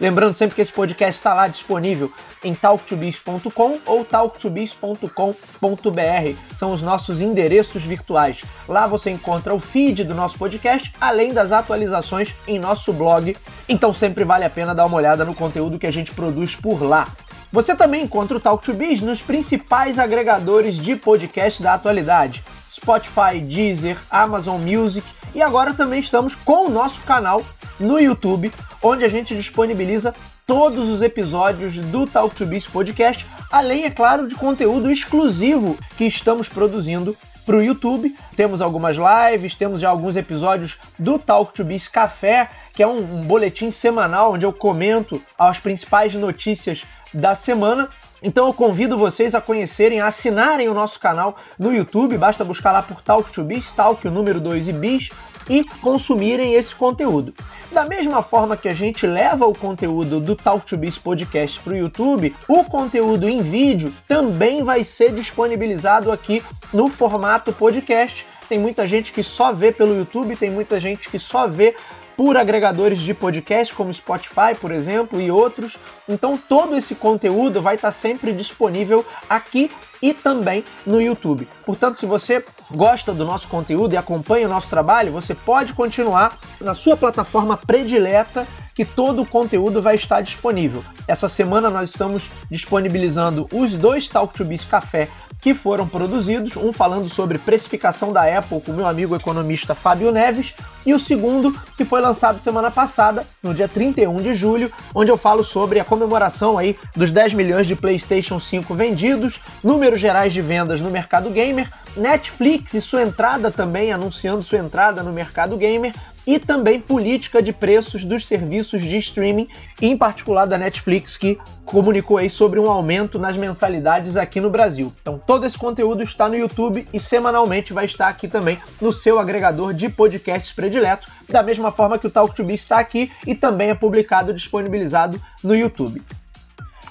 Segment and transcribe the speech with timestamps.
[0.00, 6.56] Lembrando sempre que esse podcast está lá disponível em talktobiz.com ou talktobiz.com.br.
[6.56, 8.42] São os nossos endereços virtuais.
[8.68, 13.36] Lá você encontra o feed do nosso podcast, além das atualizações em nosso blog.
[13.68, 16.82] Então sempre vale a pena dar uma olhada no conteúdo que a gente produz por
[16.82, 17.06] lá.
[17.52, 23.40] Você também encontra o Talk to Biz nos principais agregadores de podcast da atualidade: Spotify,
[23.40, 27.44] Deezer, Amazon Music e agora também estamos com o nosso canal
[27.78, 28.52] no YouTube,
[28.82, 30.14] onde a gente disponibiliza
[30.46, 36.04] todos os episódios do Talk to Biz Podcast, além, é claro, de conteúdo exclusivo que
[36.04, 38.14] estamos produzindo para o YouTube.
[38.36, 42.98] Temos algumas lives, temos já alguns episódios do Talk to Biz Café, que é um,
[42.98, 47.88] um boletim semanal onde eu comento as principais notícias da semana.
[48.22, 52.70] Então eu convido vocês a conhecerem, a assinarem o nosso canal no YouTube, basta buscar
[52.70, 55.10] lá por Talk to Biz, Talk, o número 2 e Biz,
[55.50, 57.34] e consumirem esse conteúdo.
[57.72, 61.72] Da mesma forma que a gente leva o conteúdo do Talk to Biz Podcast para
[61.72, 68.24] o YouTube, o conteúdo em vídeo também vai ser disponibilizado aqui no formato podcast.
[68.48, 71.74] Tem muita gente que só vê pelo YouTube, tem muita gente que só vê
[72.16, 75.78] por agregadores de podcast como Spotify, por exemplo, e outros.
[76.08, 81.48] Então todo esse conteúdo vai estar sempre disponível aqui e também no YouTube.
[81.64, 86.38] Portanto, se você gosta do nosso conteúdo e acompanha o nosso trabalho, você pode continuar
[86.60, 90.84] na sua plataforma predileta que todo o conteúdo vai estar disponível.
[91.06, 95.08] Essa semana nós estamos disponibilizando os dois Talk to Biz Café
[95.42, 100.54] que foram produzidos, um falando sobre precificação da Apple com meu amigo economista Fábio Neves,
[100.86, 105.16] e o segundo que foi lançado semana passada, no dia 31 de julho, onde eu
[105.16, 110.40] falo sobre a comemoração aí dos 10 milhões de PlayStation 5 vendidos, números gerais de
[110.40, 115.92] vendas no mercado gamer, Netflix e sua entrada também, anunciando sua entrada no mercado gamer,
[116.26, 119.48] e também política de preços dos serviços de streaming,
[119.80, 124.92] em particular da Netflix, que comunicou aí sobre um aumento nas mensalidades aqui no Brasil.
[125.00, 129.18] Então todo esse conteúdo está no YouTube e semanalmente vai estar aqui também no seu
[129.18, 133.34] agregador de podcasts predileto, da mesma forma que o Talk to Be está aqui e
[133.34, 136.02] também é publicado e disponibilizado no YouTube.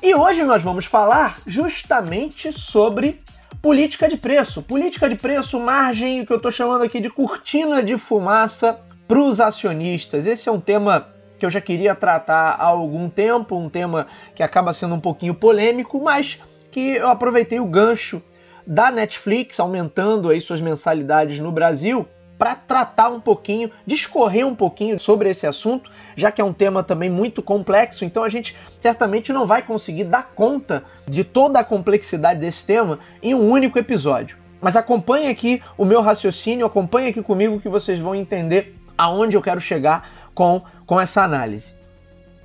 [0.01, 3.21] E hoje nós vamos falar justamente sobre
[3.61, 4.63] política de preço.
[4.63, 8.79] Política de preço, margem, o que eu estou chamando aqui de cortina de fumaça
[9.11, 10.25] para os acionistas.
[10.25, 14.41] Esse é um tema que eu já queria tratar há algum tempo, um tema que
[14.41, 16.39] acaba sendo um pouquinho polêmico, mas
[16.71, 18.23] que eu aproveitei o gancho
[18.65, 22.07] da Netflix aumentando aí suas mensalidades no Brasil
[22.37, 26.81] para tratar um pouquinho, discorrer um pouquinho sobre esse assunto, já que é um tema
[26.81, 31.65] também muito complexo, então a gente certamente não vai conseguir dar conta de toda a
[31.65, 34.37] complexidade desse tema em um único episódio.
[34.61, 39.41] Mas acompanhe aqui o meu raciocínio, acompanhe aqui comigo que vocês vão entender aonde eu
[39.41, 41.73] quero chegar com, com essa análise.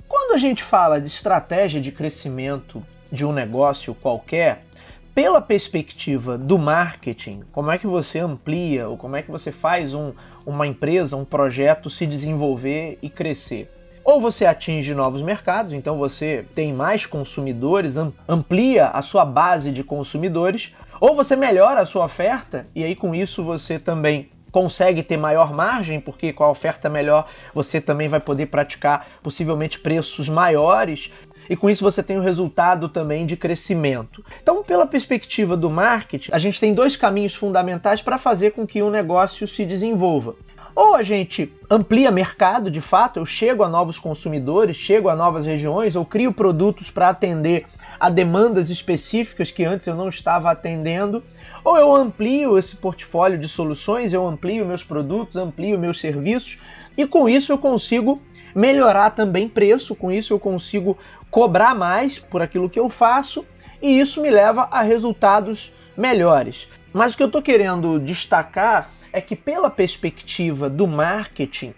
[0.07, 4.65] Quando a gente fala de estratégia de crescimento de um negócio qualquer,
[5.13, 9.93] pela perspectiva do marketing, como é que você amplia ou como é que você faz
[9.93, 10.13] um,
[10.45, 13.71] uma empresa, um projeto se desenvolver e crescer?
[14.03, 17.97] Ou você atinge novos mercados, então você tem mais consumidores,
[18.29, 23.13] amplia a sua base de consumidores, ou você melhora a sua oferta e aí com
[23.13, 28.19] isso você também consegue ter maior margem, porque com a oferta melhor você também vai
[28.19, 31.11] poder praticar possivelmente preços maiores.
[31.49, 34.23] E com isso você tem o um resultado também de crescimento.
[34.41, 38.81] Então, pela perspectiva do marketing, a gente tem dois caminhos fundamentais para fazer com que
[38.81, 40.35] o um negócio se desenvolva.
[40.77, 45.43] Ou a gente amplia mercado, de fato, eu chego a novos consumidores, chego a novas
[45.43, 47.65] regiões, ou crio produtos para atender
[47.99, 51.23] a demandas específicas que antes eu não estava atendendo,
[51.63, 56.59] ou eu amplio esse portfólio de soluções, eu amplio meus produtos, amplio meus serviços
[56.97, 58.21] e com isso eu consigo
[58.55, 60.97] melhorar também preço, com isso eu consigo
[61.29, 63.45] cobrar mais por aquilo que eu faço
[63.81, 66.67] e isso me leva a resultados melhores.
[66.93, 71.73] Mas o que eu estou querendo destacar é que, pela perspectiva do marketing,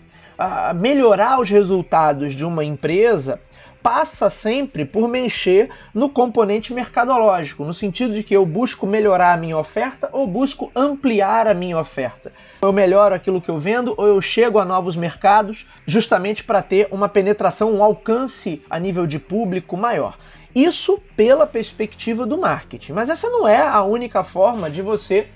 [0.75, 3.41] melhorar os resultados de uma empresa
[3.89, 9.37] passa sempre por mexer no componente mercadológico, no sentido de que eu busco melhorar a
[9.37, 12.31] minha oferta ou busco ampliar a minha oferta.
[12.61, 16.87] Eu melhoro aquilo que eu vendo ou eu chego a novos mercados justamente para ter
[16.91, 20.19] uma penetração, um alcance a nível de público maior.
[20.53, 22.93] Isso pela perspectiva do marketing.
[22.93, 25.29] Mas essa não é a única forma de você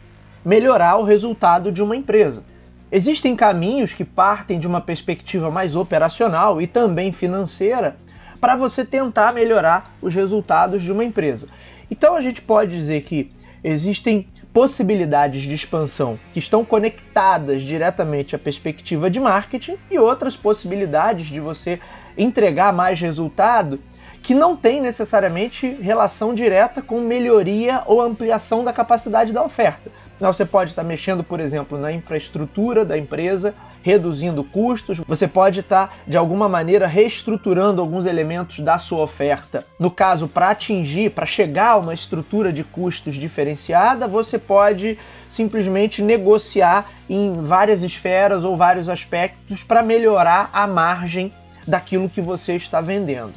[0.45, 2.43] melhorar o resultado de uma empresa.
[2.91, 7.97] Existem caminhos que partem de uma perspectiva mais operacional e também financeira
[8.43, 11.47] para você tentar melhorar os resultados de uma empresa.
[11.89, 13.31] Então a gente pode dizer que
[13.63, 21.27] existem possibilidades de expansão que estão conectadas diretamente à perspectiva de marketing e outras possibilidades
[21.27, 21.79] de você
[22.17, 23.79] entregar mais resultado
[24.21, 29.89] que não tem necessariamente relação direta com melhoria ou ampliação da capacidade da oferta.
[30.17, 35.59] Então, você pode estar mexendo, por exemplo, na infraestrutura da empresa, reduzindo custos, você pode
[35.59, 39.67] estar de alguma maneira reestruturando alguns elementos da sua oferta.
[39.77, 44.97] No caso, para atingir, para chegar a uma estrutura de custos diferenciada, você pode
[45.29, 51.31] simplesmente negociar em várias esferas ou vários aspectos para melhorar a margem
[51.67, 53.33] daquilo que você está vendendo.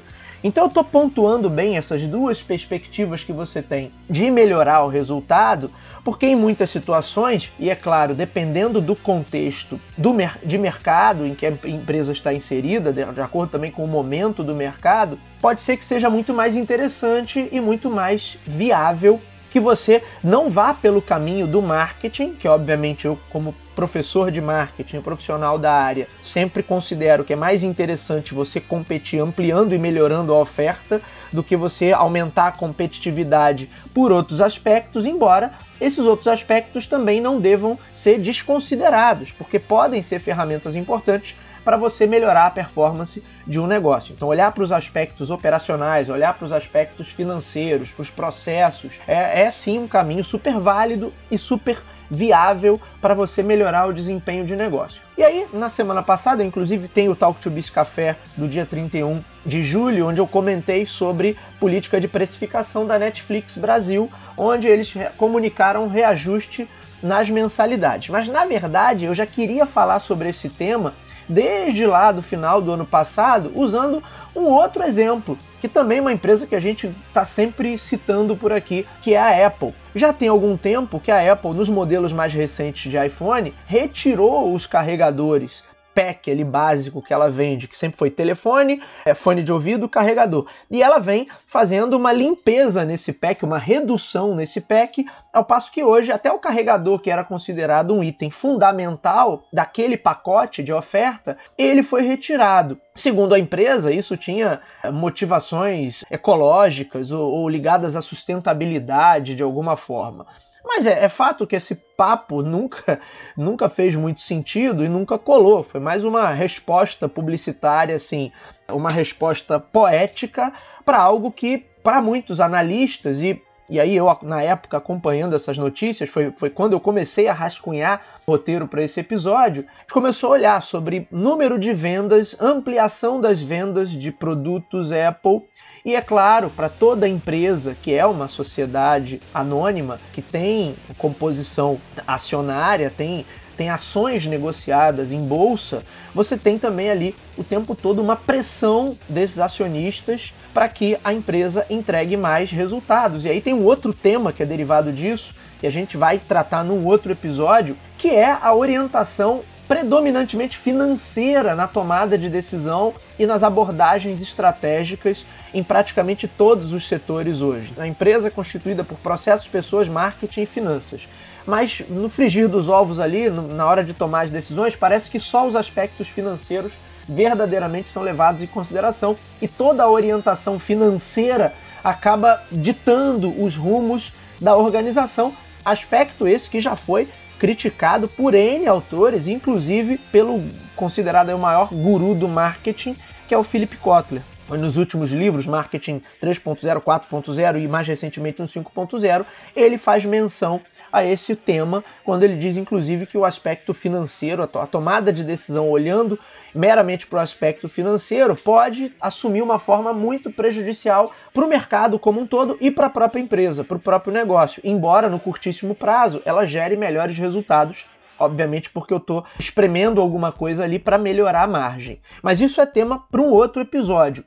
[0.47, 5.73] Então eu estou pontuando bem essas duas perspectivas que você tem de melhorar o resultado,
[6.05, 11.35] porque em muitas situações, e é claro, dependendo do contexto do mer de mercado em
[11.35, 15.63] que a empresa está inserida, de, de acordo também com o momento do mercado, pode
[15.63, 19.21] ser que seja muito mais interessante e muito mais viável
[19.57, 25.01] que você não vá pelo caminho do marketing, que obviamente eu, como professor de marketing,
[25.01, 30.39] profissional da área, sempre considero que é mais interessante você competir ampliando e melhorando a
[30.39, 31.01] oferta
[31.33, 37.41] do que você aumentar a competitividade por outros aspectos, embora esses outros aspectos também não
[37.41, 41.35] devam ser desconsiderados, porque podem ser ferramentas importantes
[41.67, 44.15] para você melhorar a performance de um negócio.
[44.15, 49.43] Então, olhar para os aspectos operacionais, olhar para os aspectos financeiros, para os processos, é,
[49.43, 51.77] é sim um caminho super válido e super
[52.09, 55.03] viável para você melhorar o desempenho de negócio.
[55.19, 59.21] E aí, na semana passada, inclusive, tem o Talk to Biz Café do dia 31
[59.45, 65.89] de julho, onde eu comentei sobre política de precificação da Netflix Brasil, onde eles comunicaram
[65.89, 66.69] reajuste
[67.03, 68.09] nas mensalidades.
[68.09, 70.95] Mas na verdade, eu já queria falar sobre esse tema
[71.29, 74.03] desde lá do final do ano passado, usando
[74.35, 78.53] um outro exemplo, que também é uma empresa que a gente está sempre citando por
[78.53, 79.75] aqui, que é a Apple.
[79.95, 84.67] Já tem algum tempo que a Apple, nos modelos mais recentes de iPhone, retirou os
[84.67, 85.65] carregadores
[85.97, 90.47] pack ali básico que ela vende, que sempre foi telefone, é, fone de ouvido, carregador.
[90.71, 95.83] E ela vem fazendo uma limpeza nesse pack, uma redução nesse pack, ao passo que
[95.83, 101.83] hoje até o carregador, que era considerado um item fundamental daquele pacote de oferta, ele
[101.83, 102.79] foi retirado.
[102.95, 109.77] Segundo a empresa, isso tinha é, motivações ecológicas ou, ou ligadas à sustentabilidade de alguma
[109.77, 110.27] forma.
[110.67, 113.01] Mas é, é, fato que esse papo nunca,
[113.37, 115.63] nunca fez muito sentido e nunca colou.
[115.63, 118.33] Foi mais uma resposta publicitária, assim,
[118.69, 120.53] uma resposta poética
[120.85, 123.41] para algo que, para muitos analistas, e,
[123.71, 128.03] e aí eu, na época, acompanhando essas notícias, foi, foi quando eu comecei a rascunhar
[128.27, 133.41] roteiro para esse episódio, a gente começou a olhar sobre número de vendas, ampliação das
[133.41, 135.43] vendas de produtos Apple
[135.87, 142.93] e é claro, para toda empresa que é uma sociedade anônima, que tem composição acionária,
[142.95, 143.25] tem,
[143.57, 149.39] tem ações negociadas em bolsa, você tem também ali o tempo todo uma pressão desses
[149.39, 153.25] acionistas para que a empresa entregue mais resultados.
[153.25, 156.65] E aí tem um outro tema que é derivado disso, que a gente vai tratar
[156.65, 163.43] num outro episódio, que é a orientação predominantemente financeira na tomada de decisão e nas
[163.43, 167.73] abordagens estratégicas em praticamente todos os setores hoje.
[167.79, 171.09] A empresa é constituída por processos, pessoas, marketing e finanças.
[171.47, 175.47] Mas no frigir dos ovos ali, na hora de tomar as decisões, parece que só
[175.47, 176.73] os aspectos financeiros
[177.09, 184.57] verdadeiramente são levados em consideração e toda a orientação financeira acaba ditando os rumos da
[184.57, 185.33] organização,
[185.65, 190.43] aspecto esse que já foi criticado por N autores, inclusive pelo
[190.75, 194.23] considerado o maior guru do marketing, que é o Philip Kotler.
[194.49, 199.27] Nos últimos livros, Marketing 3.0, 4.0 e mais recentemente um 5.0,
[199.57, 200.61] ele faz menção
[200.93, 205.69] a esse tema, quando ele diz inclusive que o aspecto financeiro, a tomada de decisão
[205.69, 206.17] olhando
[206.55, 212.21] meramente para o aspecto financeiro, pode assumir uma forma muito prejudicial para o mercado como
[212.21, 216.23] um todo e para a própria empresa, para o próprio negócio, embora no curtíssimo prazo
[216.25, 217.85] ela gere melhores resultados
[218.19, 222.01] obviamente porque eu estou espremendo alguma coisa ali para melhorar a margem.
[222.23, 224.25] Mas isso é tema para um outro episódio.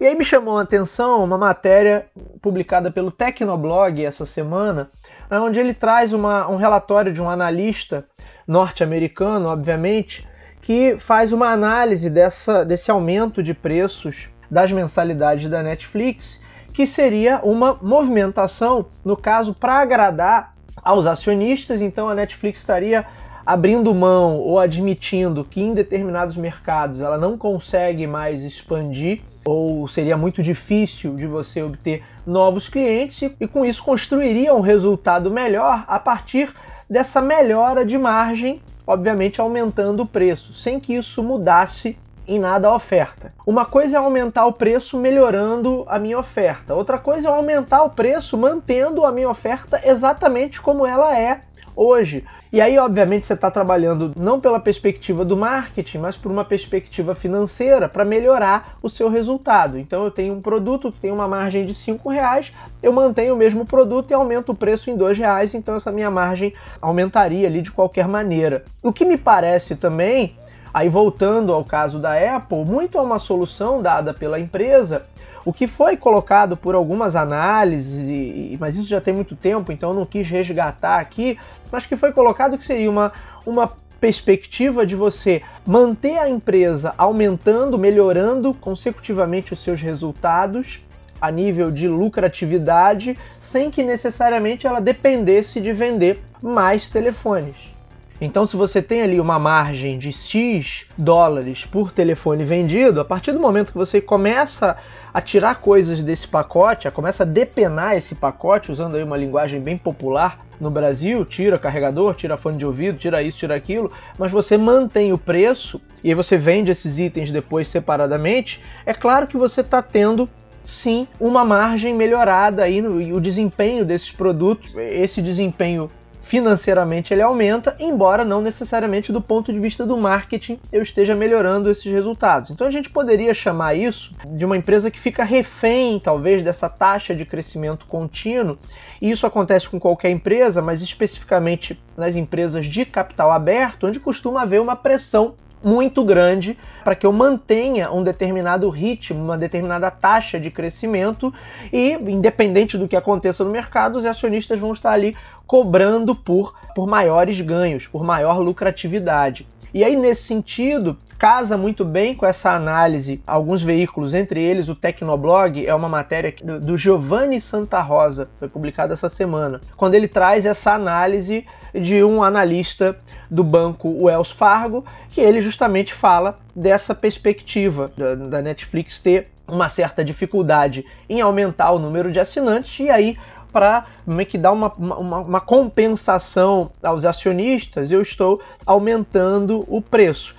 [0.00, 2.06] E aí me chamou a atenção uma matéria
[2.40, 4.90] publicada pelo Tecnoblog essa semana,
[5.30, 8.06] onde ele traz uma, um relatório de um analista
[8.48, 10.26] norte-americano, obviamente,
[10.62, 16.40] que faz uma análise dessa, desse aumento de preços das mensalidades da Netflix,
[16.72, 21.82] que seria uma movimentação, no caso, para agradar aos acionistas.
[21.82, 23.04] Então a Netflix estaria
[23.50, 30.16] abrindo mão ou admitindo que em determinados mercados ela não consegue mais expandir ou seria
[30.16, 35.98] muito difícil de você obter novos clientes e com isso construiria um resultado melhor a
[35.98, 36.54] partir
[36.88, 42.74] dessa melhora de margem, obviamente aumentando o preço, sem que isso mudasse em nada a
[42.76, 43.34] oferta.
[43.44, 47.90] Uma coisa é aumentar o preço melhorando a minha oferta, outra coisa é aumentar o
[47.90, 51.40] preço mantendo a minha oferta exatamente como ela é
[51.80, 52.22] hoje.
[52.52, 57.14] E aí, obviamente, você está trabalhando não pela perspectiva do marketing, mas por uma perspectiva
[57.14, 59.78] financeira para melhorar o seu resultado.
[59.78, 63.36] Então, eu tenho um produto que tem uma margem de R$ reais, eu mantenho o
[63.36, 67.62] mesmo produto e aumento o preço em R$ reais, então essa minha margem aumentaria ali
[67.62, 68.64] de qualquer maneira.
[68.82, 70.36] O que me parece também
[70.72, 75.04] Aí voltando ao caso da Apple, muito é uma solução dada pela empresa
[75.44, 79.94] o que foi colocado por algumas análises, mas isso já tem muito tempo, então eu
[79.94, 81.38] não quis resgatar aqui,
[81.70, 83.12] mas que foi colocado que seria uma,
[83.46, 90.80] uma perspectiva de você manter a empresa aumentando, melhorando consecutivamente os seus resultados
[91.20, 97.74] a nível de lucratividade, sem que necessariamente ela dependesse de vender mais telefones.
[98.20, 103.32] Então, se você tem ali uma margem de X dólares por telefone vendido, a partir
[103.32, 104.76] do momento que você começa
[105.12, 109.58] a tirar coisas desse pacote, a começa a depenar esse pacote, usando aí uma linguagem
[109.58, 114.30] bem popular no Brasil, tira carregador, tira fone de ouvido, tira isso, tira aquilo, mas
[114.30, 119.38] você mantém o preço e aí você vende esses itens depois separadamente, é claro que
[119.38, 120.28] você está tendo
[120.62, 125.90] sim uma margem melhorada aí no, e o desempenho desses produtos, esse desempenho
[126.22, 131.70] financeiramente ele aumenta, embora não necessariamente do ponto de vista do marketing eu esteja melhorando
[131.70, 132.50] esses resultados.
[132.50, 137.14] Então a gente poderia chamar isso de uma empresa que fica refém, talvez, dessa taxa
[137.14, 138.58] de crescimento contínuo.
[139.00, 144.42] E isso acontece com qualquer empresa, mas especificamente nas empresas de capital aberto, onde costuma
[144.42, 150.40] haver uma pressão muito grande para que eu mantenha um determinado ritmo, uma determinada taxa
[150.40, 151.32] de crescimento
[151.72, 156.86] e, independente do que aconteça no mercado, os acionistas vão estar ali cobrando por, por
[156.86, 159.46] maiores ganhos, por maior lucratividade.
[159.72, 164.74] E aí, nesse sentido, casa muito bem com essa análise alguns veículos, entre eles o
[164.74, 170.44] Tecnoblog, é uma matéria do Giovanni Santa Rosa, foi publicada essa semana, quando ele traz
[170.44, 172.96] essa análise de um analista
[173.30, 177.92] do banco Wells Fargo, que ele justamente fala dessa perspectiva
[178.28, 183.16] da Netflix ter uma certa dificuldade em aumentar o número de assinantes e aí
[183.52, 190.34] para meio que dar uma, uma, uma compensação aos acionistas, eu estou aumentando o preço.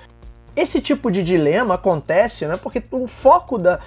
[0.56, 3.80] Esse tipo de dilema acontece né, porque o foco da,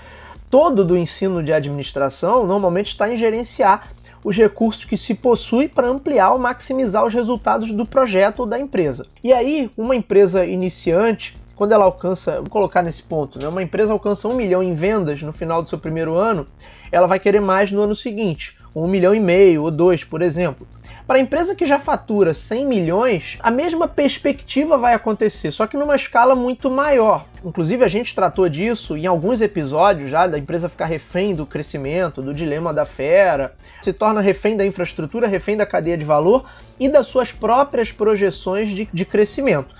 [0.50, 3.90] todo do ensino de administração normalmente está em gerenciar
[4.24, 8.58] os recursos que se possui para ampliar ou maximizar os resultados do projeto ou da
[8.58, 9.06] empresa.
[9.22, 13.92] E aí, uma empresa iniciante, quando ela alcança, vou colocar nesse ponto, né, uma empresa
[13.92, 16.46] alcança um milhão em vendas no final do seu primeiro ano,
[16.90, 20.66] ela vai querer mais no ano seguinte um milhão e meio ou dois, por exemplo.
[21.06, 25.76] Para a empresa que já fatura 100 milhões, a mesma perspectiva vai acontecer, só que
[25.76, 27.26] numa escala muito maior.
[27.44, 32.22] Inclusive, a gente tratou disso em alguns episódios já, da empresa ficar refém do crescimento,
[32.22, 36.46] do dilema da fera, se torna refém da infraestrutura, refém da cadeia de valor
[36.80, 39.74] e das suas próprias projeções de, de crescimento.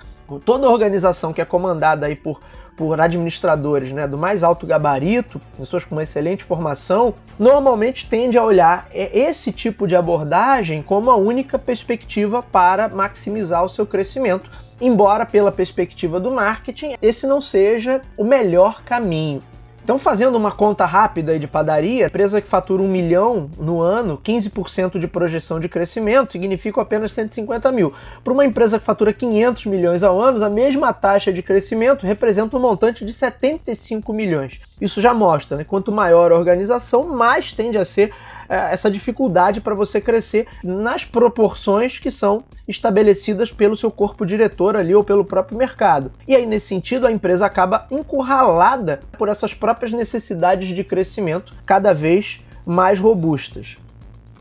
[0.44, 2.40] Toda organização que é comandada aí por
[2.76, 8.44] por administradores né, do mais alto gabarito, pessoas com uma excelente formação, normalmente tende a
[8.44, 14.50] olhar esse tipo de abordagem como a única perspectiva para maximizar o seu crescimento,
[14.80, 19.42] embora pela perspectiva do marketing esse não seja o melhor caminho.
[19.84, 24.98] Então, fazendo uma conta rápida de padaria, empresa que fatura um milhão no ano, 15%
[24.98, 27.92] de projeção de crescimento, significa apenas 150 mil.
[28.24, 32.56] Para uma empresa que fatura 500 milhões ao ano, a mesma taxa de crescimento representa
[32.56, 34.58] um montante de 75 milhões.
[34.80, 35.64] Isso já mostra, né?
[35.64, 38.10] Quanto maior a organização, mais tende a ser
[38.54, 44.94] essa dificuldade para você crescer nas proporções que são estabelecidas pelo seu corpo diretor ali
[44.94, 46.12] ou pelo próprio mercado.
[46.26, 51.92] E aí, nesse sentido, a empresa acaba encurralada por essas próprias necessidades de crescimento cada
[51.92, 53.76] vez mais robustas.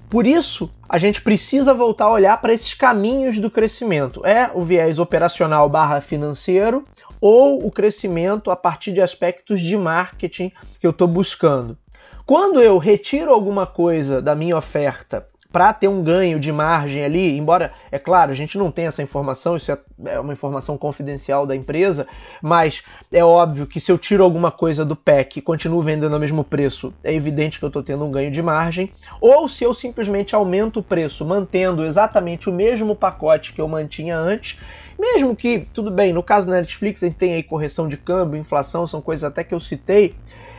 [0.10, 4.24] Por isso, a gente precisa voltar a olhar para esses caminhos do crescimento.
[4.24, 6.86] É o viés operacional barra financeiro
[7.20, 11.75] ou o crescimento a partir de aspectos de marketing que eu estou buscando.
[12.25, 17.37] Quando eu retiro alguma coisa da minha oferta para ter um ganho de margem ali,
[17.37, 21.45] embora, é claro, a gente não tem essa informação, isso é, é, uma informação confidencial
[21.45, 22.07] da empresa,
[22.41, 26.19] mas é óbvio que se eu tiro alguma coisa do PEC e continuo vendendo ao
[26.19, 28.89] mesmo preço, é evidente que eu estou tendo um ganho de margem,
[29.19, 34.17] ou se eu simplesmente aumento o preço mantendo exatamente o mesmo pacote que eu mantinha
[34.17, 34.59] antes,
[34.97, 38.39] mesmo que, tudo bem, no caso da Netflix a gente tem aí correção de câmbio,
[38.39, 40.15] inflação, são coisas até que eu citei,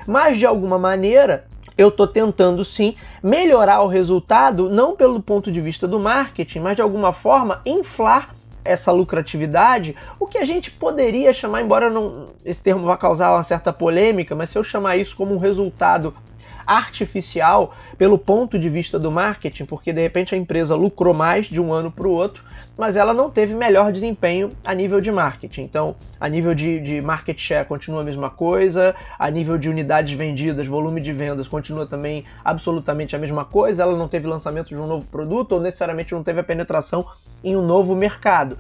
[0.07, 1.47] mas de alguma maneira
[1.77, 6.77] eu estou tentando sim melhorar o resultado, não pelo ponto de vista do marketing, mas
[6.77, 8.35] de alguma forma inflar
[8.65, 13.45] essa lucratividade, o que a gente poderia chamar, embora não, esse termo vá causar uma
[13.45, 16.15] certa polêmica, mas se eu chamar isso como um resultado
[16.66, 21.61] artificial pelo ponto de vista do marketing, porque de repente a empresa lucrou mais de
[21.61, 22.44] um ano para o outro,
[22.76, 25.62] mas ela não teve melhor desempenho a nível de marketing.
[25.62, 30.12] Então, a nível de, de market share continua a mesma coisa, a nível de unidades
[30.16, 34.76] vendidas, volume de vendas continua também absolutamente a mesma coisa, ela não teve lançamento de
[34.76, 37.06] um novo produto ou necessariamente não teve a penetração
[37.44, 38.59] em um novo mercado.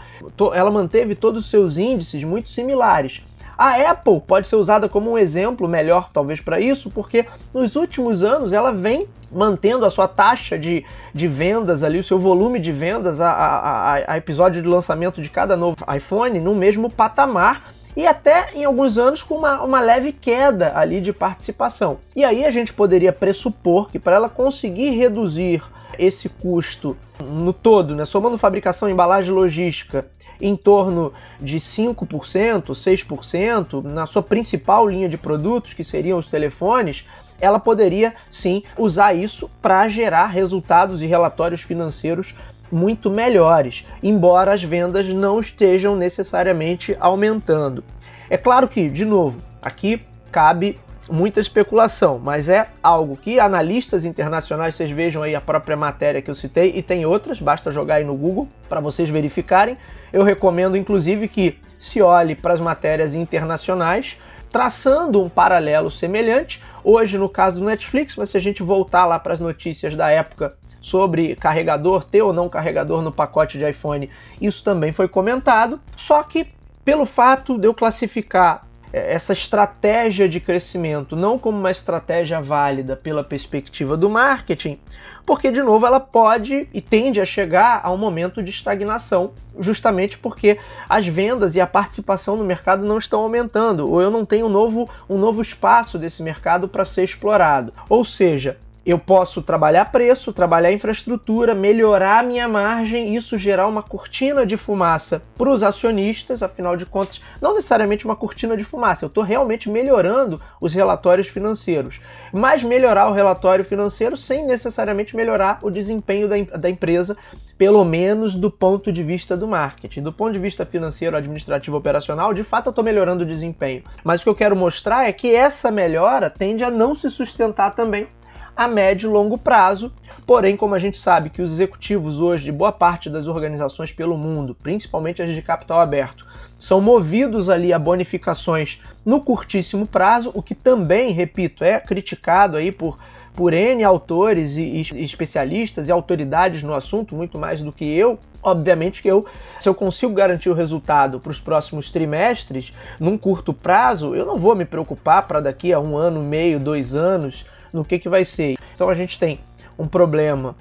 [0.54, 3.22] Ela manteve todos os seus índices muito similares.
[3.56, 8.22] A Apple pode ser usada como um exemplo melhor, talvez, para isso, porque nos últimos
[8.22, 12.72] anos ela vem mantendo a sua taxa de, de vendas ali, o seu volume de
[12.72, 18.06] vendas, a, a, a episódio de lançamento de cada novo iPhone no mesmo patamar e
[18.06, 21.98] até em alguns anos com uma, uma leve queda ali de participação.
[22.14, 25.62] E aí a gente poderia pressupor que para ela conseguir reduzir
[25.98, 30.06] esse custo no todo, né, somando fabricação, embalagem e logística,
[30.40, 37.06] em torno de 5%, 6% na sua principal linha de produtos, que seriam os telefones,
[37.40, 42.34] ela poderia sim usar isso para gerar resultados e relatórios financeiros
[42.70, 47.84] muito melhores, embora as vendas não estejam necessariamente aumentando.
[48.28, 50.00] É claro que, de novo, aqui
[50.32, 56.22] cabe muita especulação, mas é algo que analistas internacionais, vocês vejam aí a própria matéria
[56.22, 59.76] que eu citei e tem outras, basta jogar aí no Google para vocês verificarem.
[60.12, 64.18] Eu recomendo inclusive que se olhe para as matérias internacionais,
[64.50, 66.62] traçando um paralelo semelhante.
[66.82, 70.08] Hoje, no caso do Netflix, mas se a gente voltar lá para as notícias da
[70.10, 74.08] época sobre carregador, ter ou não carregador no pacote de iPhone,
[74.40, 75.80] isso também foi comentado.
[75.96, 76.46] Só que
[76.84, 83.24] pelo fato de eu classificar essa estratégia de crescimento não como uma estratégia válida pela
[83.24, 84.78] perspectiva do marketing,
[85.26, 90.16] porque de novo ela pode e tende a chegar a um momento de estagnação, justamente
[90.16, 94.46] porque as vendas e a participação no mercado não estão aumentando, ou eu não tenho
[94.46, 97.72] um novo, um novo espaço desse mercado para ser explorado.
[97.88, 104.44] Ou seja, eu posso trabalhar preço, trabalhar infraestrutura, melhorar minha margem, isso gerar uma cortina
[104.44, 109.08] de fumaça para os acionistas, afinal de contas, não necessariamente uma cortina de fumaça, eu
[109.08, 112.00] estou realmente melhorando os relatórios financeiros,
[112.32, 117.16] mas melhorar o relatório financeiro sem necessariamente melhorar o desempenho da, da empresa,
[117.56, 120.02] pelo menos do ponto de vista do marketing.
[120.02, 124.20] Do ponto de vista financeiro, administrativo, operacional, de fato eu estou melhorando o desempenho, mas
[124.20, 128.08] o que eu quero mostrar é que essa melhora tende a não se sustentar também
[128.56, 129.92] a médio e longo prazo.
[130.26, 134.16] Porém, como a gente sabe que os executivos hoje de boa parte das organizações pelo
[134.16, 136.26] mundo, principalmente as de capital aberto,
[136.58, 142.72] são movidos ali a bonificações no curtíssimo prazo, o que também, repito, é criticado aí
[142.72, 142.98] por
[143.34, 148.18] por N autores e, especialistas e autoridades no assunto, muito mais do que eu.
[148.42, 149.26] Obviamente que eu,
[149.58, 154.38] se eu consigo garantir o resultado para os próximos trimestres, num curto prazo, eu não
[154.38, 158.24] vou me preocupar para daqui a um ano, meio, dois anos, no que, que vai
[158.24, 158.56] ser.
[158.74, 159.38] Então a gente tem
[159.78, 160.56] um problema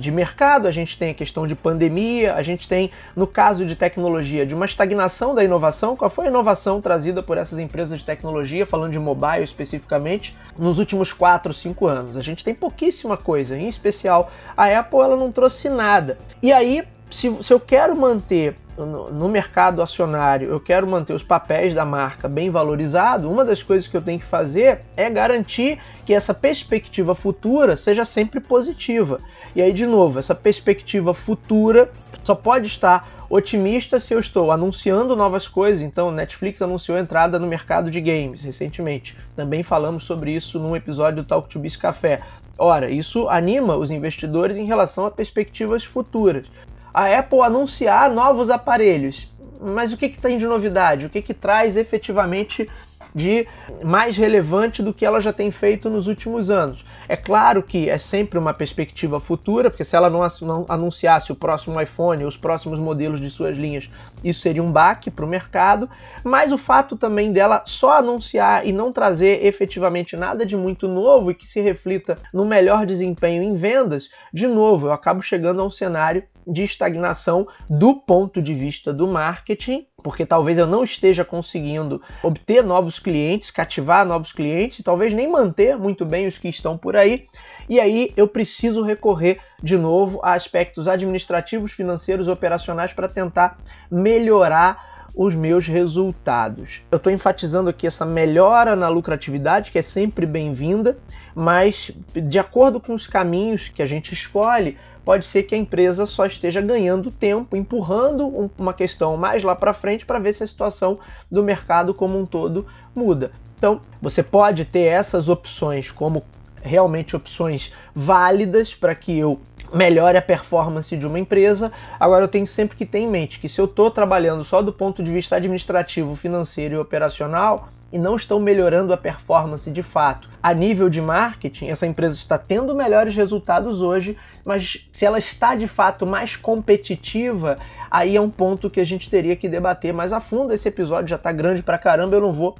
[0.00, 3.76] de mercado, a gente tem a questão de pandemia, a gente tem, no caso de
[3.76, 5.96] tecnologia, de uma estagnação da inovação.
[5.96, 10.78] Qual foi a inovação trazida por essas empresas de tecnologia, falando de mobile especificamente, nos
[10.78, 12.16] últimos 4, 5 anos?
[12.16, 16.18] A gente tem pouquíssima coisa, em especial a Apple ela não trouxe nada.
[16.42, 21.74] E aí, se, se eu quero manter no, mercado acionário, eu quero manter os papéis
[21.74, 26.14] da marca bem valorizados, uma das coisas que eu tenho que fazer é garantir que
[26.14, 29.18] essa perspectiva futura seja sempre positiva.
[29.54, 31.90] E aí, de novo, essa perspectiva futura
[32.22, 35.82] só pode estar otimista se eu estou anunciando novas coisas.
[35.82, 39.16] Então, Netflix anunciou entrada no mercado de games recentemente.
[39.36, 42.20] Também falamos sobre isso num episódio do Talk to Biz Café.
[42.58, 46.46] Ora, isso anima os investidores em relação a perspectivas futuras
[46.92, 49.32] a Apple anunciar novos aparelhos.
[49.60, 51.06] Mas o que, que tem de novidade?
[51.06, 52.68] O que, que traz efetivamente
[53.14, 53.46] de
[53.82, 56.84] mais relevante do que ela já tem feito nos últimos anos.
[57.08, 60.22] É claro que é sempre uma perspectiva futura, porque se ela não,
[60.68, 63.90] anunciasse o próximo iPhone, os próximos modelos de suas linhas,
[64.22, 65.88] isso seria um baque para o mercado,
[66.22, 71.30] mas o fato também dela só anunciar e não trazer efetivamente nada de muito novo
[71.30, 75.64] e que se reflita no melhor desempenho em vendas, de novo, eu acabo chegando a
[75.64, 81.24] um cenário de estagnação do ponto de vista do marketing, porque talvez eu não esteja
[81.24, 86.76] conseguindo obter novos clientes, cativar novos clientes, talvez nem manter muito bem os que estão
[86.76, 87.26] por aí.
[87.68, 93.58] E aí eu preciso recorrer de novo a aspectos administrativos, financeiros, operacionais para tentar
[93.90, 96.82] melhorar os meus resultados.
[96.90, 100.98] Eu estou enfatizando aqui essa melhora na lucratividade, que é sempre bem-vinda,
[101.34, 106.06] mas de acordo com os caminhos que a gente escolhe, pode ser que a empresa
[106.06, 110.46] só esteja ganhando tempo, empurrando uma questão mais lá para frente para ver se a
[110.46, 110.98] situação
[111.30, 113.32] do mercado como um todo muda.
[113.58, 116.22] Então, você pode ter essas opções como
[116.62, 119.40] realmente opções válidas para que eu
[119.72, 121.72] melhore a performance de uma empresa.
[121.98, 124.72] Agora eu tenho sempre que ter em mente que se eu estou trabalhando só do
[124.72, 130.28] ponto de vista administrativo, financeiro e operacional, e não estão melhorando a performance de fato.
[130.42, 135.54] A nível de marketing, essa empresa está tendo melhores resultados hoje, mas se ela está
[135.54, 137.58] de fato mais competitiva,
[137.90, 140.52] aí é um ponto que a gente teria que debater mais a fundo.
[140.52, 142.56] Esse episódio já está grande pra caramba, eu não vou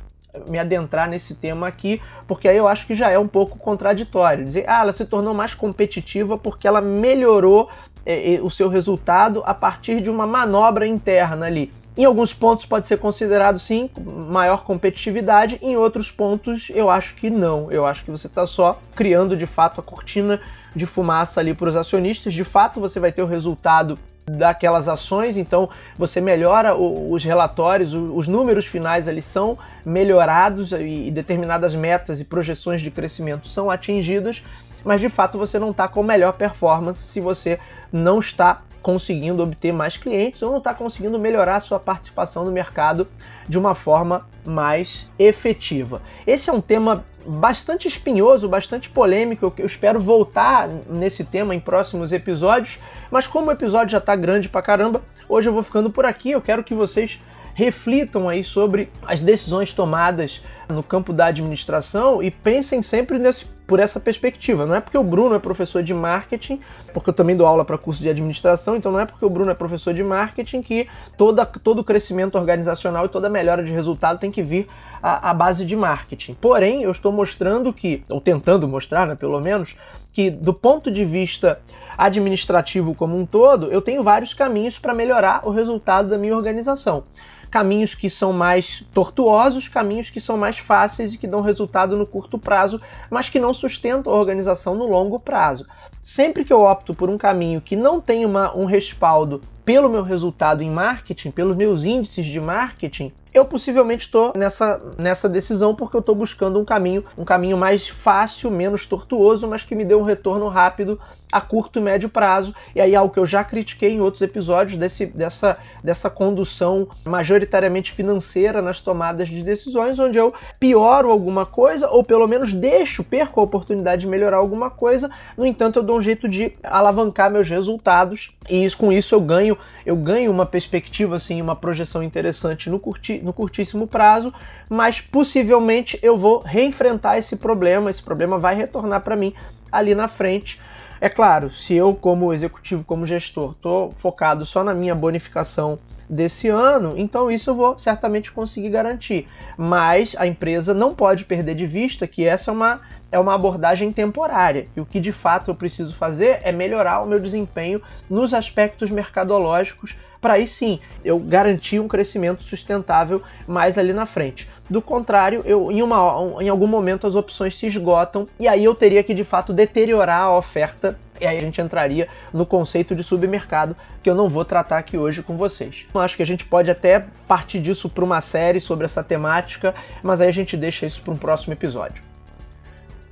[0.47, 4.45] me adentrar nesse tema aqui, porque aí eu acho que já é um pouco contraditório.
[4.45, 7.69] Dizer, ah, ela se tornou mais competitiva porque ela melhorou
[8.05, 11.73] é, o seu resultado a partir de uma manobra interna ali.
[11.97, 13.91] Em alguns pontos pode ser considerado sim
[14.29, 17.71] maior competitividade, em outros pontos eu acho que não.
[17.71, 20.41] Eu acho que você está só criando de fato a cortina
[20.75, 22.33] de fumaça ali para os acionistas.
[22.33, 23.99] De fato, você vai ter o resultado
[24.37, 31.75] daquelas ações, então você melhora os relatórios, os números finais ali são melhorados e determinadas
[31.75, 34.43] metas e projeções de crescimento são atingidas,
[34.85, 37.59] mas de fato você não está com melhor performance se você
[37.93, 42.51] não está conseguindo obter mais clientes ou não está conseguindo melhorar a sua participação no
[42.51, 43.07] mercado
[43.49, 46.01] de uma forma mais efetiva.
[46.27, 49.53] Esse é um tema bastante espinhoso, bastante polêmico.
[49.57, 52.79] Eu espero voltar nesse tema em próximos episódios,
[53.11, 56.31] mas como o episódio já está grande pra caramba, hoje eu vou ficando por aqui.
[56.31, 57.21] Eu quero que vocês
[57.55, 63.79] reflitam aí sobre as decisões tomadas no campo da administração e pensem sempre nesse, por
[63.79, 64.67] essa perspectiva.
[64.67, 66.59] Não é porque o Bruno é professor de marketing,
[66.93, 69.49] porque eu também dou aula para curso de administração, então não é porque o Bruno
[69.49, 74.19] é professor de marketing que toda, todo o crescimento organizacional e toda melhora de resultado
[74.19, 74.67] tem que vir
[75.01, 76.35] à, à base de marketing.
[76.35, 79.77] Porém, eu estou mostrando que, ou tentando mostrar, né, pelo menos,
[80.13, 81.61] que do ponto de vista
[81.97, 87.05] administrativo como um todo, eu tenho vários caminhos para melhorar o resultado da minha organização
[87.51, 92.07] caminhos que são mais tortuosos, caminhos que são mais fáceis e que dão resultado no
[92.07, 95.67] curto prazo, mas que não sustentam a organização no longo prazo.
[96.03, 100.03] Sempre que eu opto por um caminho que não tem uma, um respaldo pelo meu
[100.03, 105.97] resultado em marketing, pelos meus índices de marketing, eu possivelmente estou nessa, nessa decisão porque
[105.97, 109.95] eu estou buscando um caminho, um caminho mais fácil, menos tortuoso, mas que me dê
[109.95, 110.99] um retorno rápido
[111.31, 112.55] a curto e médio prazo.
[112.75, 117.93] E aí algo que eu já critiquei em outros episódios desse, dessa, dessa condução majoritariamente
[117.93, 123.41] financeira nas tomadas de decisões, onde eu pioro alguma coisa ou pelo menos deixo, perco
[123.41, 125.11] a oportunidade de melhorar alguma coisa.
[125.37, 129.57] No entanto, eu dou um jeito de alavancar meus resultados e com isso eu ganho,
[129.85, 134.33] eu ganho uma perspectiva assim, uma projeção interessante no, curti, no curtíssimo prazo,
[134.69, 139.33] mas possivelmente eu vou reenfrentar esse problema, esse problema vai retornar para mim
[139.71, 140.61] ali na frente
[141.01, 146.49] é claro, se eu, como executivo, como gestor, estou focado só na minha bonificação desse
[146.49, 149.27] ano, então isso eu vou certamente conseguir garantir.
[149.57, 153.91] Mas a empresa não pode perder de vista que essa é uma, é uma abordagem
[153.91, 158.33] temporária, e o que de fato eu preciso fazer é melhorar o meu desempenho nos
[158.33, 164.49] aspectos mercadológicos para aí sim eu garantir um crescimento sustentável mais ali na frente.
[164.69, 168.75] Do contrário, eu, em, uma, em algum momento as opções se esgotam e aí eu
[168.75, 173.03] teria que de fato deteriorar a oferta e aí a gente entraria no conceito de
[173.03, 175.87] submercado que eu não vou tratar aqui hoje com vocês.
[175.93, 179.75] Eu acho que a gente pode até partir disso para uma série sobre essa temática,
[180.03, 182.10] mas aí a gente deixa isso para um próximo episódio.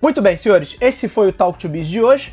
[0.01, 2.33] Muito bem, senhores, esse foi o Talk to Biz de hoje.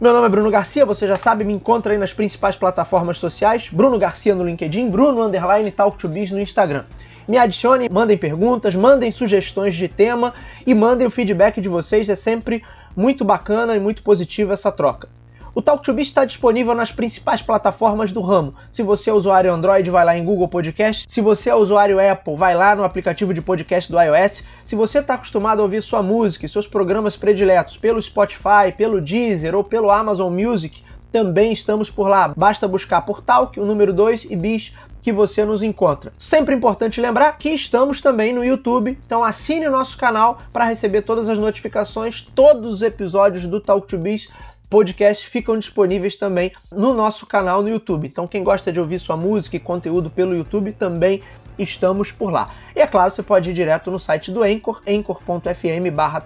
[0.00, 3.68] Meu nome é Bruno Garcia, você já sabe, me encontra aí nas principais plataformas sociais,
[3.70, 6.84] Bruno Garcia no LinkedIn, Bruno Underline Talk to Biz no Instagram.
[7.28, 10.32] Me adicione, mandem perguntas, mandem sugestões de tema
[10.66, 12.64] e mandem o feedback de vocês, é sempre
[12.96, 15.06] muito bacana e muito positiva essa troca.
[15.54, 18.54] O Talk to Biz está disponível nas principais plataformas do ramo.
[18.70, 21.04] Se você é usuário Android, vai lá em Google Podcast.
[21.06, 24.42] Se você é usuário Apple, vai lá no aplicativo de podcast do iOS.
[24.64, 28.98] Se você está acostumado a ouvir sua música e seus programas prediletos pelo Spotify, pelo
[28.98, 32.32] Deezer ou pelo Amazon Music, também estamos por lá.
[32.34, 36.12] Basta buscar por Talk, o número 2 e Bis que você nos encontra.
[36.18, 41.02] Sempre importante lembrar que estamos também no YouTube, então assine o nosso canal para receber
[41.02, 44.28] todas as notificações, todos os episódios do Talk to Biz
[44.72, 48.08] podcast ficam disponíveis também no nosso canal no YouTube.
[48.08, 51.22] Então, quem gosta de ouvir sua música e conteúdo pelo YouTube também
[51.58, 52.54] estamos por lá.
[52.74, 56.24] E é claro, você pode ir direto no site do Anchor, anchor.fm barra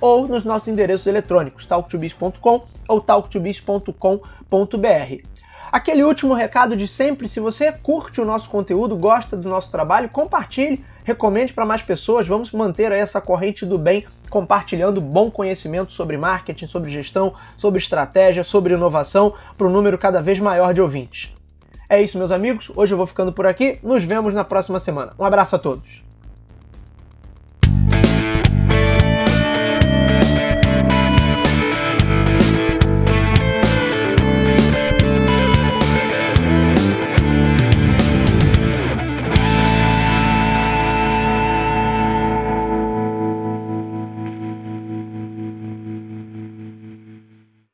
[0.00, 5.26] ou nos nossos endereços eletrônicos, talktobiz.com ou talktobiz.com.br.
[5.70, 10.08] Aquele último recado de sempre, se você curte o nosso conteúdo, gosta do nosso trabalho,
[10.08, 16.16] compartilhe, recomende para mais pessoas, vamos manter essa corrente do bem compartilhando bom conhecimento sobre
[16.16, 21.34] marketing, sobre gestão, sobre estratégia, sobre inovação para um número cada vez maior de ouvintes.
[21.86, 22.72] É isso, meus amigos.
[22.74, 23.78] Hoje eu vou ficando por aqui.
[23.82, 25.12] Nos vemos na próxima semana.
[25.18, 26.11] Um abraço a todos.